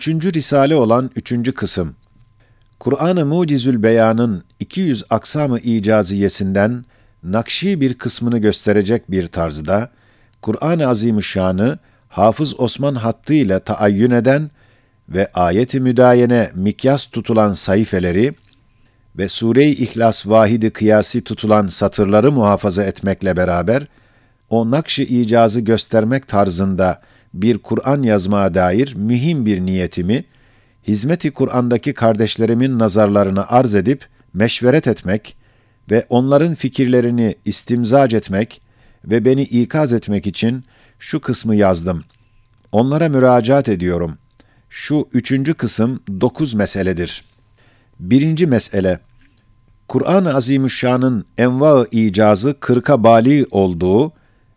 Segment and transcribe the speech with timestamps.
[0.00, 1.94] Üçüncü risale olan üçüncü kısım.
[2.78, 6.84] Kur'an-ı Mucizül Beyan'ın 200 aksamı icaziyesinden
[7.22, 9.90] nakşi bir kısmını gösterecek bir tarzda,
[10.42, 11.78] Kur'an-ı Azimüşşan'ı
[12.08, 14.50] Hafız Osman hattı ile taayyün eden
[15.08, 18.34] ve ayet-i müdayene mikyas tutulan sayfeleri
[19.18, 23.86] ve Sure-i İhlas vahidi kıyasi tutulan satırları muhafaza etmekle beraber,
[24.50, 27.00] o nakş-ı icazı göstermek tarzında
[27.34, 30.24] bir Kur'an yazmaya dair mühim bir niyetimi,
[30.88, 35.36] hizmeti Kur'an'daki kardeşlerimin nazarlarına arz edip meşveret etmek
[35.90, 38.62] ve onların fikirlerini istimzac etmek
[39.04, 40.64] ve beni ikaz etmek için
[40.98, 42.04] şu kısmı yazdım.
[42.72, 44.18] Onlara müracaat ediyorum.
[44.68, 47.24] Şu üçüncü kısım dokuz meseledir.
[48.00, 48.98] Birinci mesele,
[49.88, 54.12] Kur'an-ı Azimüşşan'ın enva-ı icazı kırka bali olduğu,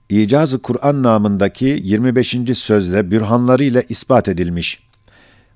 [0.09, 2.37] İcaz-ı Kur'an namındaki 25.
[2.53, 4.83] sözle bürhanlarıyla ispat edilmiş.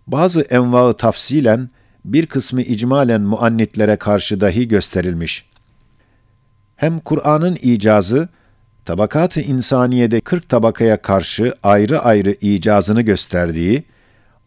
[0.07, 1.69] Bazı enva-ı tafsilen,
[2.05, 5.45] bir kısmı icmalen muannitlere karşı dahi gösterilmiş.
[6.75, 8.29] Hem Kur'an'ın icazı,
[8.85, 13.83] tabakat-ı insaniyede 40 tabakaya karşı ayrı ayrı icazını gösterdiği,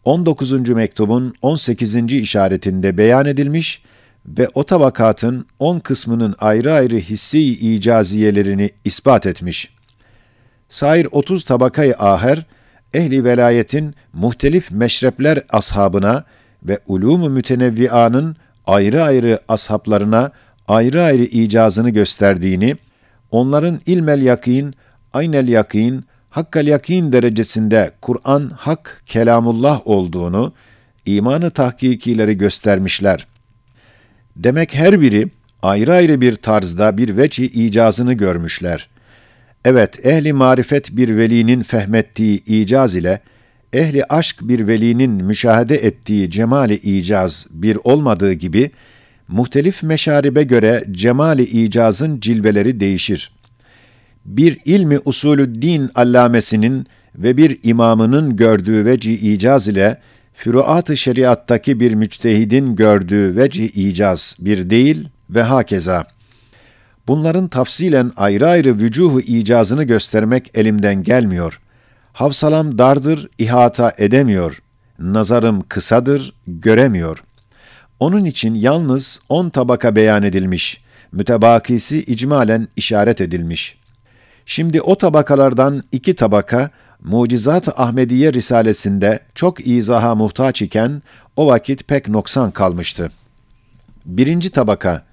[0.03, 0.69] 19.
[0.69, 1.95] mektubun 18.
[1.95, 3.83] işaretinde beyan edilmiş
[4.25, 9.80] ve o tabakatın 10 kısmının ayrı ayrı hissi icaziyelerini ispat etmiş.
[10.71, 12.45] Sair 30 tabakayı aher,
[12.93, 16.23] ehli velayetin muhtelif meşrepler ashabına
[16.63, 20.31] ve ulûm-u mütenevvianın ayrı ayrı ashablarına
[20.67, 22.75] ayrı ayrı icazını gösterdiğini,
[23.31, 24.73] onların ilmel yakin,
[25.13, 30.53] aynel yakin, hakkal yakin derecesinde Kur'an hak kelamullah olduğunu,
[31.05, 33.27] imanı tahkikileri göstermişler.
[34.35, 35.29] Demek her biri
[35.61, 38.90] ayrı ayrı bir tarzda bir veçi icazını görmüşler.
[39.65, 43.19] Evet, ehli marifet bir velinin fehmettiği icaz ile,
[43.73, 48.71] ehli aşk bir velinin müşahede ettiği cemali icaz bir olmadığı gibi,
[49.27, 53.31] muhtelif meşaribe göre cemali icazın cilveleri değişir.
[54.25, 59.97] Bir ilmi usulü din allamesinin ve bir imamının gördüğü veci icaz ile,
[60.33, 66.05] füruat-ı şeriattaki bir müçtehidin gördüğü veci icaz bir değil ve hakeza.
[67.07, 71.61] Bunların tafsilen ayrı ayrı vücuhu icazını göstermek elimden gelmiyor.
[72.13, 74.61] Havsalam dardır, ihata edemiyor.
[74.99, 77.23] Nazarım kısadır, göremiyor.
[77.99, 80.81] Onun için yalnız on tabaka beyan edilmiş.
[81.11, 83.77] Mütebakisi icmalen işaret edilmiş.
[84.45, 86.69] Şimdi o tabakalardan iki tabaka,
[87.03, 91.01] Mucizat Ahmediye Risalesinde çok izaha muhtaç iken,
[91.35, 93.11] o vakit pek noksan kalmıştı.
[94.05, 95.05] Birinci tabaka,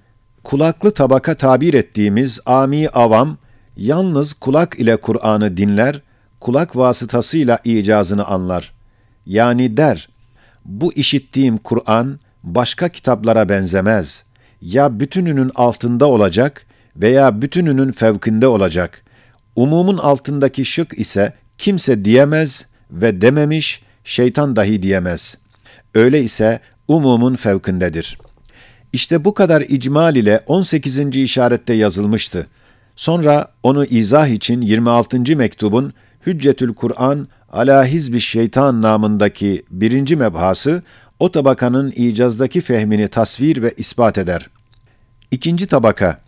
[0.48, 3.38] kulaklı tabaka tabir ettiğimiz ami avam,
[3.76, 6.02] yalnız kulak ile Kur'an'ı dinler,
[6.40, 8.72] kulak vasıtasıyla icazını anlar.
[9.26, 10.08] Yani der,
[10.64, 14.24] bu işittiğim Kur'an başka kitaplara benzemez.
[14.60, 16.66] Ya bütününün altında olacak
[16.96, 19.04] veya bütününün fevkinde olacak.
[19.56, 25.38] Umumun altındaki şık ise kimse diyemez ve dememiş, şeytan dahi diyemez.
[25.94, 28.27] Öyle ise umumun fevkindedir.''
[28.92, 30.98] İşte bu kadar icmal ile 18.
[30.98, 32.46] işarette yazılmıştı.
[32.96, 35.36] Sonra onu izah için 26.
[35.36, 35.92] mektubun
[36.26, 40.82] Hüccetül Kur'an ala hizbi şeytan namındaki birinci mebhası
[41.18, 44.48] o tabakanın icazdaki fehmini tasvir ve ispat eder.
[45.30, 46.20] İkinci tabaka,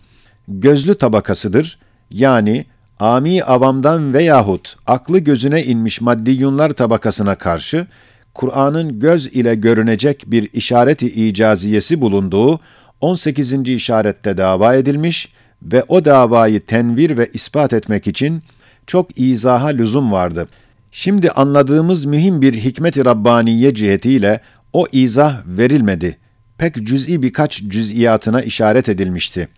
[0.49, 1.79] gözlü tabakasıdır.
[2.11, 2.65] Yani
[2.99, 7.87] ami avamdan veyahut aklı gözüne inmiş maddiyunlar tabakasına karşı
[8.35, 12.61] Kur'an'ın göz ile görünecek bir işareti icaziyesi bulunduğu
[13.01, 13.53] 18.
[13.53, 15.29] işarette dava edilmiş
[15.63, 18.43] ve o davayı tenvir ve ispat etmek için
[18.87, 20.49] çok izaha lüzum vardı.
[20.93, 24.41] Şimdi anladığımız mühim bir hikmet-i Rabbaniye cihetiyle
[24.73, 26.17] o izah verilmedi.
[26.59, 29.49] Pek cüz'i birkaç cüz'iyatına işaret edilmişti.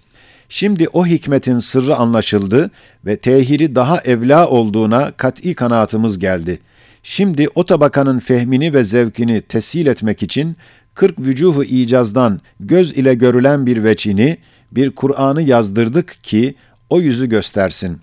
[0.48, 2.70] Şimdi o hikmetin sırrı anlaşıldı
[3.06, 6.58] ve tehiri daha evla olduğuna kat'i kanaatımız geldi.''
[7.02, 10.56] Şimdi o tabakanın fehmini ve zevkini teshil etmek için
[10.94, 14.38] 40 vücuhu icazdan göz ile görülen bir veçini,
[14.72, 16.54] bir Kur'an'ı yazdırdık ki
[16.90, 17.98] o yüzü göstersin.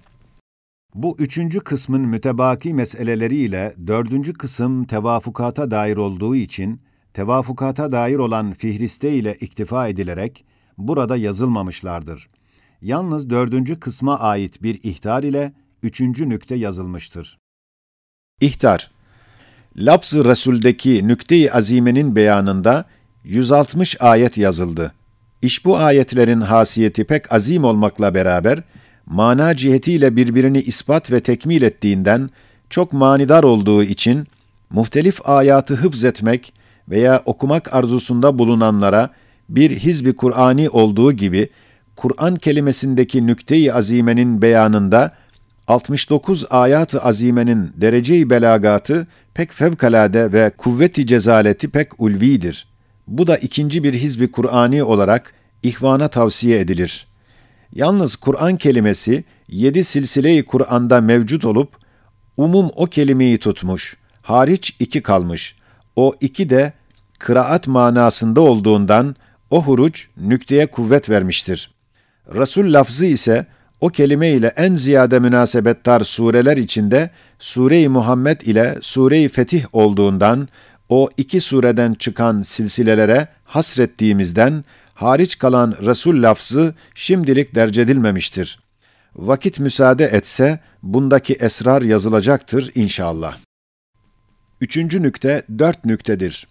[0.95, 6.81] Bu üçüncü kısmın mütebaki meseleleriyle dördüncü kısım tevafukata dair olduğu için,
[7.13, 10.45] tevafukata dair olan fihriste ile iktifa edilerek
[10.77, 12.29] burada yazılmamışlardır.
[12.81, 15.53] Yalnız dördüncü kısma ait bir ihtar ile
[15.83, 17.37] üçüncü nükte yazılmıştır.
[18.41, 18.91] İhtar
[19.77, 22.85] Lafz-ı Resul'deki nükte-i azimenin beyanında
[23.23, 24.93] 160 ayet yazıldı.
[25.41, 28.63] İş bu ayetlerin hasiyeti pek azim olmakla beraber,
[29.05, 32.29] mana cihetiyle birbirini ispat ve tekmil ettiğinden,
[32.69, 34.27] çok manidar olduğu için,
[34.69, 36.53] muhtelif ayatı hıfz etmek
[36.89, 39.09] veya okumak arzusunda bulunanlara
[39.49, 41.49] bir hizbi Kur'ani olduğu gibi
[41.95, 45.11] Kur'an kelimesindeki nükte-i azimenin beyanında
[45.69, 52.67] 69 ayat-ı azimenin derece-i belagatı pek fevkalade ve kuvveti cezaleti pek ulvidir.
[53.07, 55.33] Bu da ikinci bir hizbi Kur'ani olarak
[55.63, 57.07] ihvana tavsiye edilir.
[57.73, 61.77] Yalnız Kur'an kelimesi yedi silsile-i Kur'an'da mevcut olup
[62.37, 65.55] umum o kelimeyi tutmuş, hariç iki kalmış.
[65.95, 66.73] O iki de
[67.19, 69.15] kıraat manasında olduğundan
[69.49, 71.71] o huruç nükteye kuvvet vermiştir.
[72.35, 73.45] Resul lafzı ise
[73.81, 77.09] o kelime ile en ziyade münasebettar sureler içinde
[77.39, 80.47] Sure-i Muhammed ile Sure-i Fetih olduğundan
[80.89, 88.59] o iki sureden çıkan silsilelere hasrettiğimizden hariç kalan Resul lafzı şimdilik dercedilmemiştir.
[89.15, 93.37] Vakit müsaade etse bundaki esrar yazılacaktır inşallah.
[94.61, 96.47] Üçüncü nükte dört nüktedir.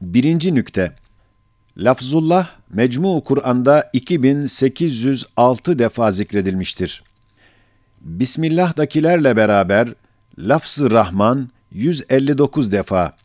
[0.00, 0.92] Birinci nükte,
[1.78, 7.02] Lafzullah Mecmu Kur'an'da 2806 defa zikredilmiştir.
[8.00, 9.88] Bismillah'dakilerle beraber
[10.38, 13.16] lafz-ı Rahman 159 defa,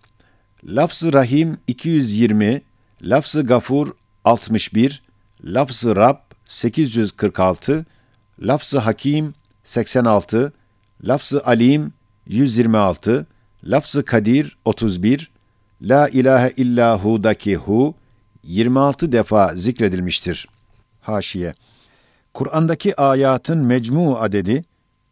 [0.65, 2.61] lafz-ı Rahim 220,
[3.01, 3.91] lafz-ı Gafur
[4.25, 5.01] 61,
[5.45, 7.85] lafz-ı Rab 846,
[8.39, 10.53] lafz-ı Hakim 86,
[11.07, 11.93] lafz-ı Alim
[12.27, 13.27] 126,
[13.63, 15.31] lafz-ı Kadir 31,
[15.81, 17.95] La ilahe illahu'daki hu
[18.44, 20.47] 26 defa zikredilmiştir.
[21.01, 21.53] Haşiye
[22.33, 24.63] Kur'an'daki ayatın mecmu adedi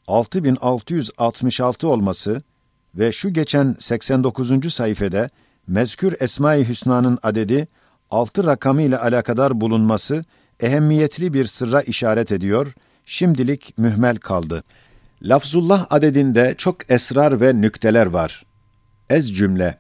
[0.08, 2.42] 6666 olması
[2.96, 4.74] ve şu geçen 89.
[4.74, 5.30] sayfede
[5.68, 7.68] mezkür Esma-i Hüsna'nın adedi
[8.10, 10.24] 6 rakamı ile alakadar bulunması
[10.60, 12.74] ehemmiyetli bir sırra işaret ediyor,
[13.06, 14.64] şimdilik mühmel kaldı.
[15.24, 18.46] Lafzullah adedinde çok esrar ve nükteler var.
[19.10, 19.78] Ez cümle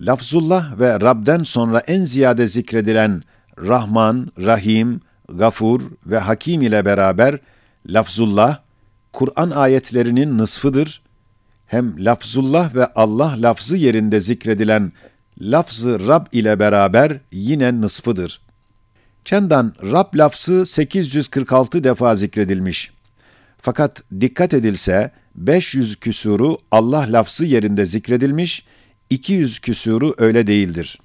[0.00, 3.22] Lafzullah ve Rab'den sonra en ziyade zikredilen
[3.58, 7.38] Rahman, Rahim, Gafur ve Hakim ile beraber
[7.86, 8.58] lafzullah,
[9.12, 11.02] Kur'an ayetlerinin nısfıdır.
[11.66, 14.92] Hem lafzullah ve Allah lafzı yerinde zikredilen
[15.40, 18.40] lafzı Rab ile beraber yine nısfıdır.
[19.24, 22.92] Çendan Rab lafzı 846 defa zikredilmiş.
[23.58, 28.64] Fakat dikkat edilse 500 küsuru Allah lafzı yerinde zikredilmiş
[29.12, 30.98] 200 küsuru öyle değildir.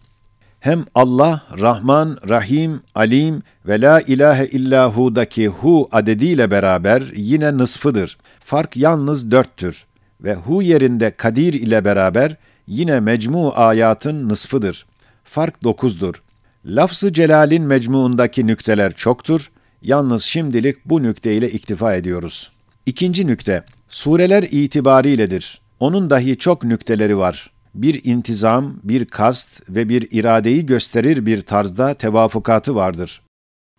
[0.59, 8.17] Hem Allah, Rahman, Rahim, Alim ve La ilahe illahu'daki hu adediyle beraber yine nısfıdır.
[8.39, 9.85] Fark yalnız dörttür.
[10.21, 12.35] Ve hu yerinde kadir ile beraber
[12.67, 14.85] yine mecmu ayatın nısfıdır.
[15.23, 16.23] Fark dokuzdur.
[16.65, 19.51] Lafz-ı celalin mecmuundaki nükteler çoktur.
[19.81, 22.51] Yalnız şimdilik bu nükteyle iktifa ediyoruz.
[22.85, 25.61] İkinci nükte, sureler itibariyledir.
[25.79, 31.93] Onun dahi çok nükteleri var bir intizam, bir kast ve bir iradeyi gösterir bir tarzda
[31.93, 33.21] tevafukatı vardır.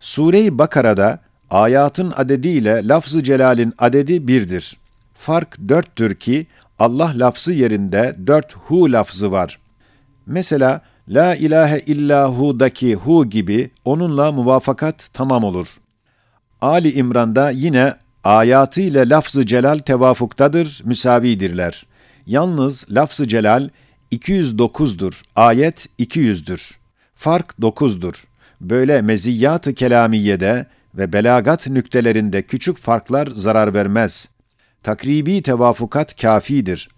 [0.01, 1.19] Sure-i Bakara'da
[1.49, 4.77] ayatın adedi ile lafz-ı celalin adedi birdir.
[5.13, 6.47] Fark dörttür ki
[6.79, 9.59] Allah lafzı yerinde dört hu lafzı var.
[10.25, 15.79] Mesela La ilahe illahu'daki hu gibi onunla muvafakat tamam olur.
[16.61, 17.93] Ali İmran'da yine
[18.23, 21.85] ayatı ile lafz-ı celal tevafuktadır, müsavidirler.
[22.25, 23.69] Yalnız lafz-ı celal
[24.11, 25.21] 209'dur.
[25.35, 26.71] Ayet 200'dür.
[27.15, 28.23] Fark 9'dur.
[28.61, 34.29] Böyle meziyyat-ı kelamiyede ve belagat nüktelerinde küçük farklar zarar vermez.
[34.83, 36.89] Takribi tevafukat kafidir.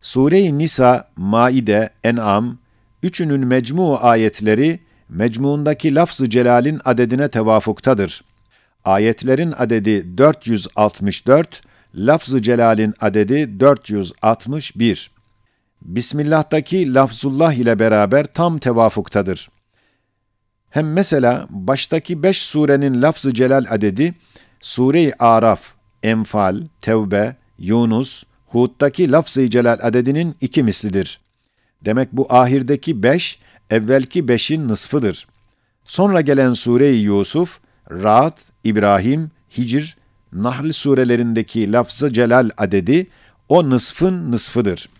[0.00, 2.58] Sure-i Nisa, Maide, En'am,
[3.02, 8.24] üçünün mecmu ayetleri, mecmuundaki lafz-ı celalin adedine tevafuktadır.
[8.84, 11.62] Ayetlerin adedi 464,
[11.94, 15.17] lafz-ı celalin adedi 461.
[15.82, 19.50] Bismillah'taki lafzullah ile beraber tam tevafuktadır.
[20.70, 24.14] Hem mesela baştaki beş surenin lafzı celal adedi,
[24.60, 25.60] Sure-i Araf,
[26.02, 31.20] Enfal, Tevbe, Yunus, Hud'daki lafz-ı celal adedinin iki mislidir.
[31.84, 33.38] Demek bu ahirdeki beş,
[33.70, 35.26] evvelki beşin nısfıdır.
[35.84, 37.58] Sonra gelen Sure-i Yusuf,
[37.90, 39.96] Ra'd, İbrahim, Hicr,
[40.32, 43.06] Nahl surelerindeki lafz-ı celal adedi,
[43.48, 44.97] o nısfın nısfıdır.''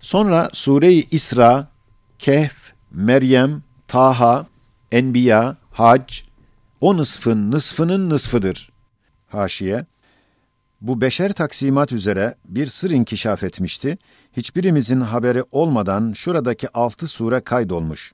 [0.00, 1.68] Sonra Sure-i İsra,
[2.18, 2.54] Kehf,
[2.90, 4.46] Meryem, Taha,
[4.92, 6.22] Enbiya, Hac,
[6.80, 8.70] o nısfın nısfının nısfıdır.
[9.28, 9.86] Haşiye,
[10.80, 13.98] bu beşer taksimat üzere bir sır inkişaf etmişti.
[14.36, 18.12] Hiçbirimizin haberi olmadan şuradaki altı sure kaydolmuş.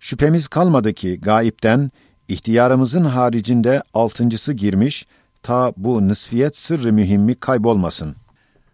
[0.00, 1.90] Şüphemiz kalmadı ki gayipten,
[2.28, 5.06] ihtiyarımızın haricinde altıncısı girmiş,
[5.42, 8.16] ta bu nısfiyet sırrı mühimmi kaybolmasın.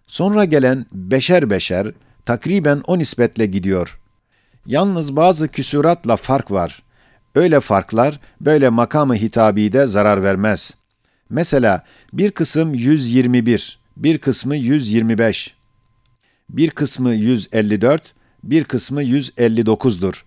[0.06, 1.92] Sonra gelen beşer beşer,
[2.26, 4.00] takriben o nispetle gidiyor.
[4.66, 6.83] Yalnız bazı küsuratla fark var.
[7.35, 10.75] Öyle farklar böyle makamı hitabide zarar vermez.
[11.31, 15.54] Mesela bir kısım 121, bir kısmı 125,
[16.50, 18.14] bir kısmı 154,
[18.45, 20.23] bir kısmı 159'dur.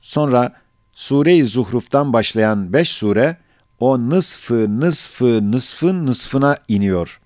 [0.00, 0.52] Sonra
[0.92, 3.36] Sure-i Zuhruf'tan başlayan beş sure
[3.80, 7.20] o nısfı, nısfı, nısfın nısfına iniyor.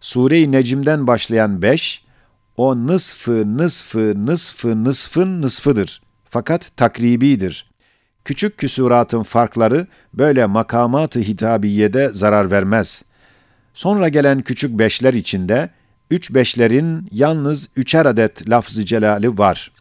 [0.00, 2.04] Sure-i Necim'den başlayan beş,
[2.56, 6.02] o nısfı, nısfı, nısfı, nısfın nısfıdır.
[6.30, 7.70] Fakat takribidir.
[8.24, 13.04] Küçük küsuratın farkları böyle makamat-ı hitabiyede zarar vermez.
[13.74, 15.70] Sonra gelen küçük beşler içinde,
[16.10, 19.72] üç beşlerin yalnız üçer adet lafz-ı celali var.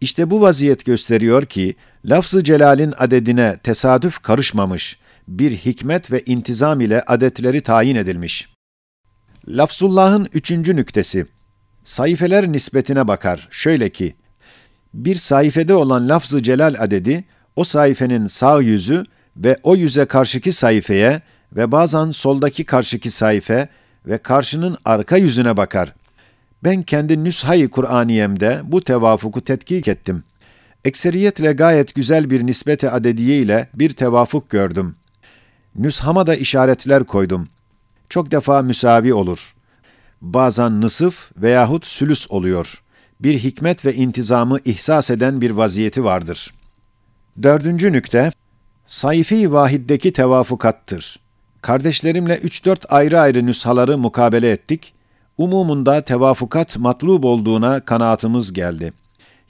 [0.00, 7.02] İşte bu vaziyet gösteriyor ki, lafz-ı celalin adedine tesadüf karışmamış, bir hikmet ve intizam ile
[7.02, 8.48] adetleri tayin edilmiş.
[9.48, 11.26] Lafzullah'ın üçüncü nüktesi,
[11.84, 13.48] sayfeler nispetine bakar.
[13.50, 14.14] Şöyle ki,
[14.94, 17.24] bir sayfede olan lafz-ı celal adedi,
[17.56, 19.04] o sayfenin sağ yüzü
[19.36, 21.20] ve o yüze karşıki sayfaya
[21.52, 23.68] ve bazen soldaki karşıki sayfe
[24.06, 25.94] ve karşının arka yüzüne bakar.
[26.64, 30.24] Ben kendi Nüshayı Kur'aniyemde bu tevafuku tetkik ettim.
[30.84, 34.96] Ekseriyetle gayet güzel bir nispete adediye ile bir tevafuk gördüm.
[35.76, 37.48] Nüshama da işaretler koydum.
[38.08, 39.54] Çok defa müsavi olur.
[40.22, 42.82] Bazen nısıf veyahut sülüs oluyor.
[43.20, 46.54] Bir hikmet ve intizamı ihsas eden bir vaziyeti vardır.
[47.42, 48.32] Dördüncü nükte,
[48.86, 51.20] sayfi vahiddeki tevafukattır.
[51.62, 54.94] Kardeşlerimle üç dört ayrı ayrı nüshaları mukabele ettik.
[55.38, 58.92] Umumunda tevafukat matlub olduğuna kanaatımız geldi.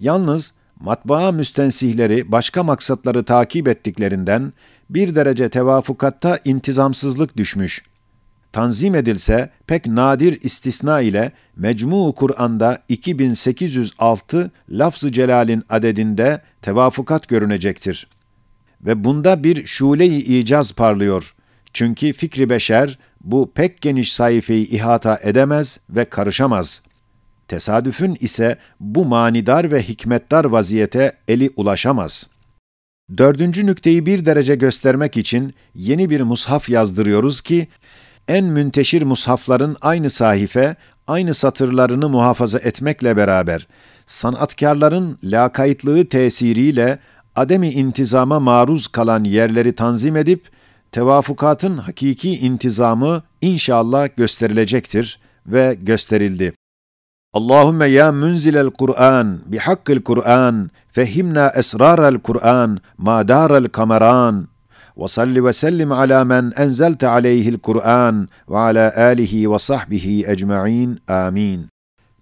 [0.00, 4.52] Yalnız matbaa müstensihleri başka maksatları takip ettiklerinden
[4.90, 7.82] bir derece tevafukatta intizamsızlık düşmüş.
[8.54, 18.06] Tanzim edilse pek nadir istisna ile Mecmu Kur'an'da 2806 lafz-ı celalin adedinde tevafukat görünecektir.
[18.80, 21.34] Ve bunda bir şule-i icaz parlıyor.
[21.72, 26.82] Çünkü fikri beşer bu pek geniş sayfayı ihata edemez ve karışamaz.
[27.48, 32.28] Tesadüfün ise bu manidar ve hikmetdar vaziyete eli ulaşamaz.
[33.18, 37.68] Dördüncü nükteyi bir derece göstermek için yeni bir mushaf yazdırıyoruz ki,
[38.28, 40.76] en münteşir mushafların aynı sahife,
[41.06, 43.66] aynı satırlarını muhafaza etmekle beraber,
[44.06, 46.98] sanatkarların lakaytlığı tesiriyle
[47.36, 50.48] ademi intizama maruz kalan yerleri tanzim edip,
[50.92, 56.52] tevafukatın hakiki intizamı inşallah gösterilecektir ve gösterildi.
[57.32, 64.48] Allahümme ya münzilel Kur'an bihakkil Kur'an fehimna esrarel Kur'an ma darel kameran
[64.96, 71.68] ala men enzelte aleyhil Kur'an ve ala alihi ve sahbihi ecma'in amin.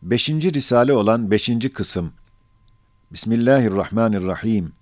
[0.03, 2.13] Beşinci risale olan beşinci kısım.
[3.13, 4.73] Bismillahirrahmanirrahim.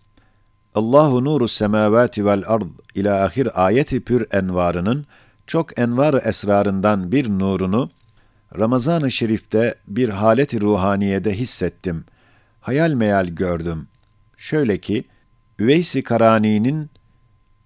[0.75, 5.06] Allahu nuru semavati vel ard ila ahir ayeti pür envarının
[5.47, 7.90] çok envar esrarından bir nurunu
[8.59, 12.04] Ramazan-ı Şerif'te bir haleti ruhaniyede hissettim.
[12.61, 13.87] Hayal meyal gördüm.
[14.37, 15.04] Şöyle ki,
[15.59, 16.90] Üveys-i Karani'nin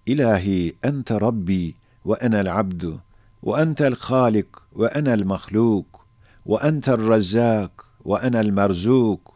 [0.05, 3.01] İlahi ente Rabbi ve enel abdu
[3.43, 6.07] ve entel halik ve enel mahluk
[6.47, 9.31] ve entel razzak ve enel merzuk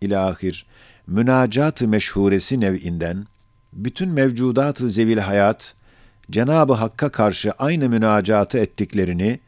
[0.00, 0.66] ilahir
[1.06, 3.26] münacat-ı meşhuresi nev'inden
[3.72, 5.74] bütün mevcudat-ı zevil hayat
[6.30, 9.40] Cenab-ı Hakk'a karşı aynı münacatı ettiklerini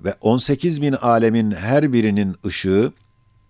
[0.00, 2.92] ve 18 bin alemin her birinin ışığı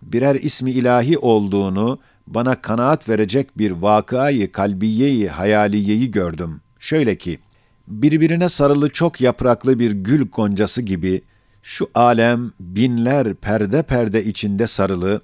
[0.01, 6.60] birer ismi ilahi olduğunu bana kanaat verecek bir vakayı kalbiyeyi hayaliyeyi gördüm.
[6.81, 7.39] Şöyle ki,
[7.87, 11.21] birbirine sarılı çok yapraklı bir gül goncası gibi
[11.61, 15.21] şu alem binler perde perde içinde sarılı,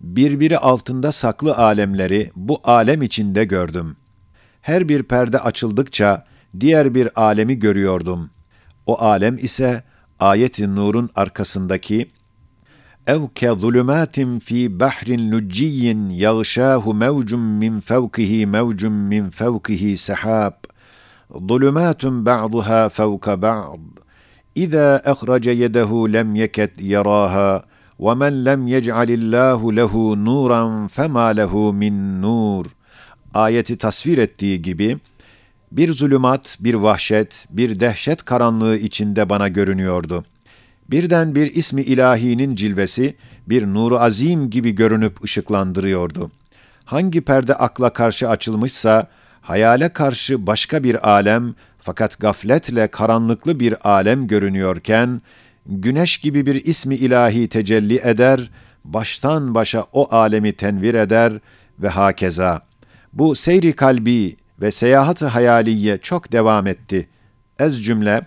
[0.00, 3.96] birbiri altında saklı alemleri bu alem içinde gördüm.
[4.60, 6.26] Her bir perde açıldıkça
[6.60, 8.30] diğer bir alemi görüyordum.
[8.86, 9.82] O alem ise
[10.18, 12.10] ayet-i nurun arkasındaki
[13.08, 20.52] ke zulumatin fi bahrin lucciyin yağşahu mevcun min fevkihi mevcun min fevkihi sehab
[21.48, 23.80] zulumatun ba'duha fevka ba'd.
[24.54, 27.64] İza ehrace yedehu lem yeket yaraha
[28.00, 32.66] ve men lem yec'alillahu lehu nuran fema lehu min nur
[33.34, 34.98] ayeti tasvir ettiği gibi
[35.72, 40.24] bir zulümat, bir vahşet, bir dehşet karanlığı içinde bana görünüyordu.
[40.90, 43.14] Birden bir ismi ilahinin cilvesi,
[43.48, 46.30] bir nuru azim gibi görünüp ışıklandırıyordu.
[46.84, 49.08] Hangi perde akla karşı açılmışsa,
[49.40, 55.22] hayale karşı başka bir alem, fakat gafletle karanlıklı bir alem görünüyorken,
[55.66, 58.50] güneş gibi bir ismi ilahi tecelli eder,
[58.84, 61.32] baştan başa o alemi tenvir eder
[61.78, 62.62] ve hakeza.
[63.12, 67.08] Bu seyri kalbi ve seyahat-ı hayaliye çok devam etti.
[67.60, 68.20] Ez cümle,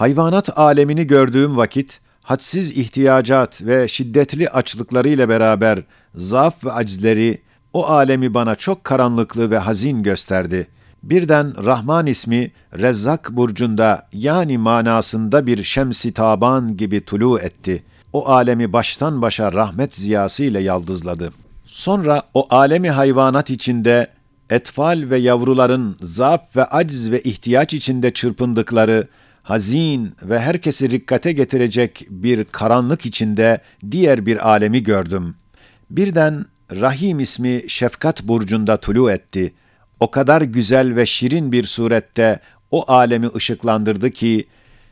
[0.00, 5.82] hayvanat alemini gördüğüm vakit, hadsiz ihtiyacat ve şiddetli açlıklarıyla beraber
[6.14, 7.42] zaaf ve acizleri
[7.72, 10.66] o alemi bana çok karanlıklı ve hazin gösterdi.
[11.02, 17.82] Birden Rahman ismi Rezzak burcunda yani manasında bir şemsi taban gibi tulu etti.
[18.12, 21.32] O alemi baştan başa rahmet ziyası ile yaldızladı.
[21.64, 24.06] Sonra o alemi hayvanat içinde
[24.50, 29.08] etfal ve yavruların zaaf ve aciz ve ihtiyaç içinde çırpındıkları
[29.50, 35.34] hazin ve herkesi rikkate getirecek bir karanlık içinde diğer bir alemi gördüm.
[35.90, 39.54] Birden Rahim ismi şefkat burcunda tulu etti.
[40.00, 42.40] O kadar güzel ve şirin bir surette
[42.70, 44.46] o alemi ışıklandırdı ki,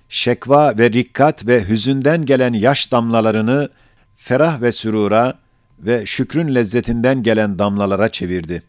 [0.08, 3.68] şekva ve rikkat ve hüzünden gelen yaş damlalarını
[4.16, 5.38] ferah ve sürura
[5.78, 8.62] ve şükrün lezzetinden gelen damlalara çevirdi.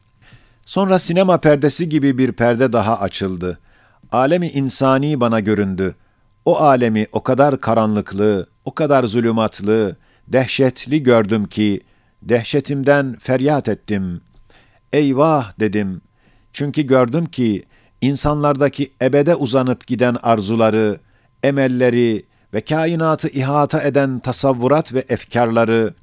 [0.65, 3.59] Sonra sinema perdesi gibi bir perde daha açıldı.
[4.11, 5.95] Alemi insani bana göründü.
[6.45, 9.97] O alemi o kadar karanlıklı, o kadar zulümatlı,
[10.27, 11.81] dehşetli gördüm ki,
[12.21, 14.21] dehşetimden feryat ettim.
[14.93, 16.01] Eyvah dedim.
[16.53, 17.65] Çünkü gördüm ki,
[18.01, 20.99] insanlardaki ebede uzanıp giden arzuları,
[21.43, 25.93] emelleri ve kainatı ihata eden tasavvurat ve efkarları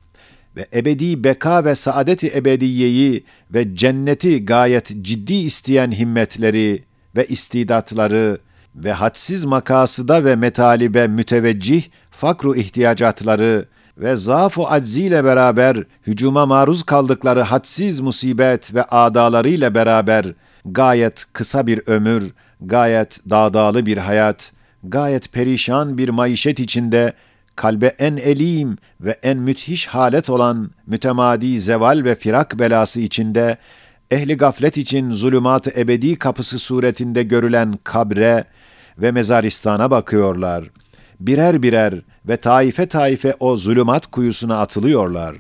[0.57, 6.85] ve ebedi beka ve saadeti ebediyeyi ve cenneti gayet ciddi isteyen himmetleri
[7.17, 8.39] ve istidatları
[8.75, 13.65] ve hadsiz makasıda ve metalibe müteveccih fakru ihtiyacatları
[13.99, 20.27] ve zaaf-ı acziyle beraber hücuma maruz kaldıkları hadsiz musibet ve adalarıyla beraber
[20.65, 24.53] gayet kısa bir ömür, gayet dağdağlı bir hayat,
[24.85, 27.13] gayet perişan bir maişet içinde
[27.57, 33.57] kalbe en elim ve en müthiş halet olan mütemadi zeval ve firak belası içinde
[34.11, 38.45] ehli gaflet için zulümat-ı ebedi kapısı suretinde görülen kabre
[38.99, 40.65] ve mezaristana bakıyorlar.
[41.21, 41.95] Birer birer
[42.29, 45.37] ve taife taife o zulümat kuyusuna atılıyorlar.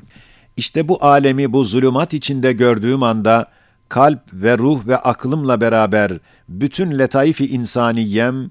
[0.57, 3.47] İşte bu alemi bu zulümat içinde gördüğüm anda
[3.89, 6.13] kalp ve ruh ve aklımla beraber
[6.49, 8.51] bütün letaifi insaniyem,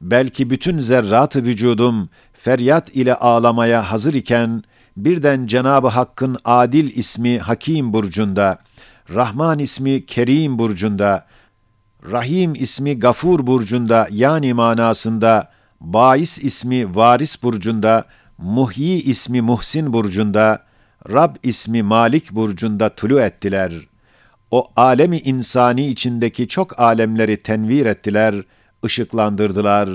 [0.00, 4.62] belki bütün zerrat-ı vücudum feryat ile ağlamaya hazır iken
[4.96, 8.58] birden Cenab-ı Hakk'ın Adil ismi Hakim burcunda,
[9.14, 11.26] Rahman ismi Kerim burcunda,
[12.10, 18.04] Rahim ismi Gafur burcunda yani manasında, Bais ismi Varis burcunda,
[18.38, 20.64] Muhyi ismi Muhsin burcunda,
[21.12, 23.72] Rab ismi Malik burcunda tulu ettiler.
[24.50, 28.34] O alemi insani içindeki çok alemleri tenvir ettiler,
[28.84, 29.90] ışıklandırdılar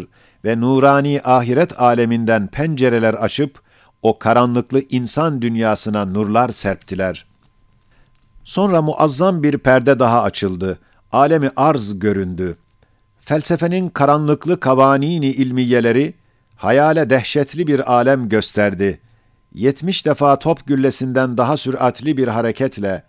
[0.45, 3.61] ve nurani ahiret aleminden pencereler açıp
[4.01, 7.30] o karanlıklı insan dünyasına nurlar serptiler.
[8.43, 10.79] Sonra muazzam bir perde daha açıldı.
[11.11, 12.57] Alemi arz göründü.
[13.19, 16.13] Felsefenin karanlıklı kavanini ilmiyeleri
[16.55, 18.99] hayale dehşetli bir alem gösterdi.
[19.53, 23.03] Yetmiş defa top güllesinden daha süratli bir hareketle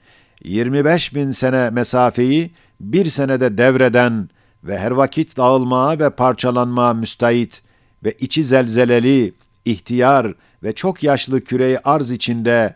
[0.44, 4.28] 25 bin sene mesafeyi bir senede devreden
[4.64, 7.62] ve her vakit dağılmaya ve parçalanmaya müstahit
[8.04, 12.74] ve içi zelzeleli, ihtiyar ve çok yaşlı küreyi arz içinde,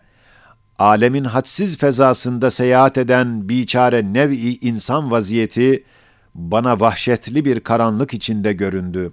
[0.78, 5.84] alemin hadsiz fezasında seyahat eden biçare nev'i insan vaziyeti,
[6.34, 9.12] bana vahşetli bir karanlık içinde göründü.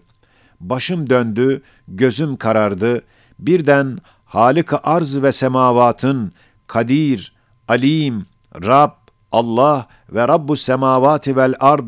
[0.60, 3.02] Başım döndü, gözüm karardı,
[3.40, 6.34] birden Halik-i arz ve semavatın,
[6.68, 7.36] Kadir,
[7.68, 8.26] Alim,
[8.66, 8.92] Rab,
[9.32, 11.86] Allah ve Rabbu semavati vel ard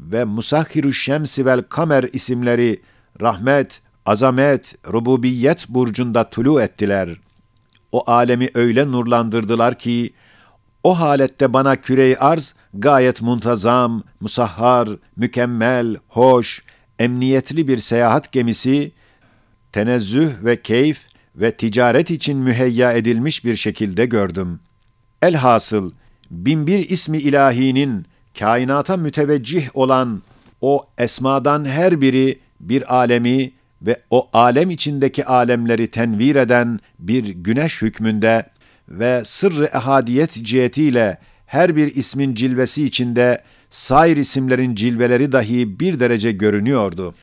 [0.00, 2.82] ve Musahhiru Şemsi vel Kamer isimleri
[3.20, 7.23] rahmet, azamet, rububiyet burcunda tulu ettiler.
[7.94, 10.12] O alemi öyle nurlandırdılar ki,
[10.82, 16.62] o halette bana küre arz gayet muntazam, musahhar, mükemmel, hoş,
[16.98, 18.92] emniyetli bir seyahat gemisi,
[19.72, 21.00] tenezzüh ve keyif
[21.36, 24.60] ve ticaret için müheyya edilmiş bir şekilde gördüm.
[25.22, 25.92] Elhasıl,
[26.30, 28.06] binbir ismi ilahinin
[28.38, 30.22] kainata müteveccih olan
[30.60, 37.82] o esmadan her biri bir alemi ve o alem içindeki alemleri tenvir eden bir güneş
[37.82, 38.46] hükmünde
[38.88, 46.32] ve sırrı ehadiyet cihetiyle her bir ismin cilvesi içinde sair isimlerin cilveleri dahi bir derece
[46.32, 47.14] görünüyordu.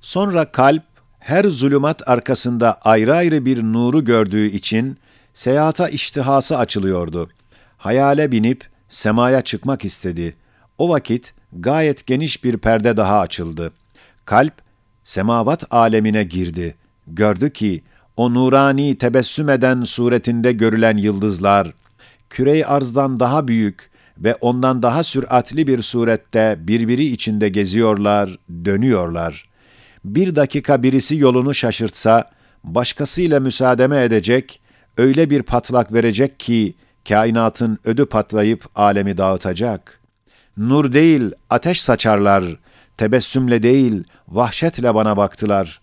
[0.00, 0.82] Sonra kalp
[1.18, 4.98] her zulümat arkasında ayrı ayrı bir nuru gördüğü için
[5.34, 7.30] seyahata iştihası açılıyordu.
[7.76, 10.36] Hayale binip semaya çıkmak istedi.
[10.78, 13.72] O vakit gayet geniş bir perde daha açıldı.
[14.24, 14.54] Kalp,
[15.04, 16.74] semavat alemine girdi.
[17.06, 17.82] Gördü ki,
[18.16, 21.74] o nurani tebessüm eden suretinde görülen yıldızlar,
[22.30, 29.48] kürey arzdan daha büyük ve ondan daha süratli bir surette birbiri içinde geziyorlar, dönüyorlar.
[30.04, 32.30] Bir dakika birisi yolunu şaşırtsa,
[32.64, 34.60] başkasıyla müsaademe edecek,
[34.96, 36.74] öyle bir patlak verecek ki,
[37.08, 40.00] kainatın ödü patlayıp alemi dağıtacak.
[40.56, 42.44] Nur değil, ateş saçarlar,
[42.97, 45.81] tebessümle değil, vahşetle bana baktılar.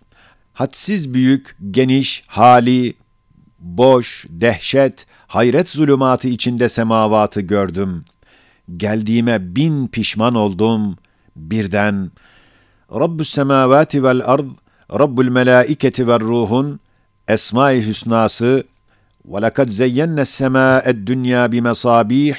[0.52, 2.94] Hadsiz büyük, geniş, hali,
[3.58, 8.04] boş, dehşet, hayret zulümatı içinde semavatı gördüm.
[8.72, 10.96] Geldiğime bin pişman oldum.
[11.36, 12.10] Birden,
[12.94, 14.46] Rabbus semavati vel ard,
[14.92, 16.80] Rabbul melaiketi ve ruhun,
[17.28, 18.64] Esma-i Hüsnası,
[19.28, 22.36] وَلَكَدْ زَيَّنَّ السَّمَاءَ الدُّنْيَا بِمَصَابِيحِ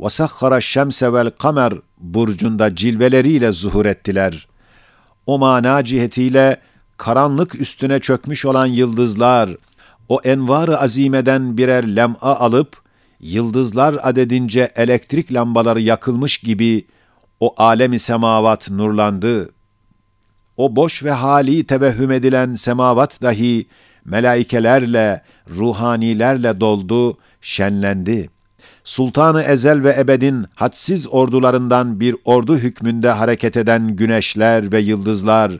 [0.00, 4.48] وَسَخَّرَ الشَّمْسَ وَالْقَمَرِ burcunda cilveleriyle zuhur ettiler.
[5.26, 6.60] O mana cihetiyle
[6.96, 9.50] karanlık üstüne çökmüş olan yıldızlar,
[10.08, 12.76] o envar-ı azimeden birer lem'a alıp,
[13.20, 16.86] yıldızlar adedince elektrik lambaları yakılmış gibi
[17.40, 19.50] o alemi semavat nurlandı.
[20.56, 23.66] O boş ve hali tevehhüm edilen semavat dahi
[24.04, 28.30] melaikelerle, ruhanilerle doldu, şenlendi.
[28.83, 35.51] Sultanı Ezel ve Ebed'in hadsiz ordularından bir ordu hükmünde hareket eden güneşler ve yıldızlar,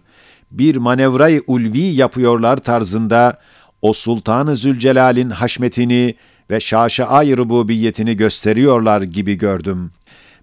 [0.52, 3.40] bir manevrayı ulvi yapıyorlar tarzında,
[3.82, 6.16] o Sultanı Zülcelal'in haşmetini
[6.50, 9.92] ve şaşa-i rububiyetini gösteriyorlar gibi gördüm.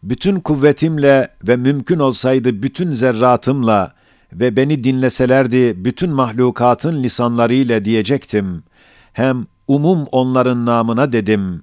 [0.03, 3.93] Bütün kuvvetimle ve mümkün olsaydı bütün zerratımla
[4.33, 8.62] ve beni dinleselerdi bütün mahlukatın lisanlarıyla diyecektim.
[9.12, 11.62] Hem umum onların namına dedim.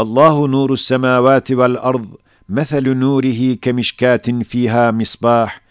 [0.00, 2.06] الله نور السماوات والأرض
[2.48, 5.62] مثل نوره كمشكاة فيها مصباح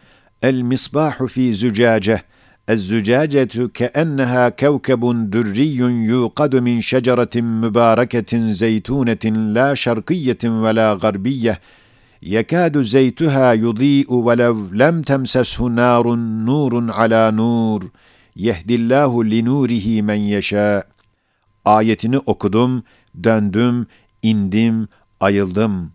[0.44, 2.26] المصباح في زجاجة
[2.70, 11.62] الزجاجة كأنها كوكب دري يوقد من شجرة مباركة زيتونة لا شرقية ولا غربية
[12.24, 17.90] يكاد زيتها يضيء ولو لم تمسسه نار نور على نور
[18.36, 21.00] يهدي الله لنوره من يشاء yeşâ.
[21.66, 22.84] Ayetini okudum,
[23.24, 23.88] döndüm
[24.24, 24.88] indim,
[25.20, 25.92] ayıldım.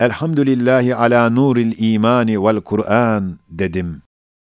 [0.00, 4.05] Elhamdülillahi ala nuril imani vel Kur'an dedim.''